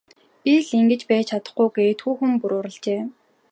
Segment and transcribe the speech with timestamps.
[0.43, 3.01] Би л ингэж байж чадахгүй гээд хүүхэн бүр уурлажээ.